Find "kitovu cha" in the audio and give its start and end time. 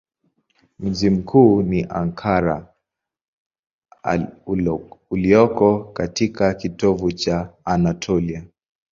6.53-7.53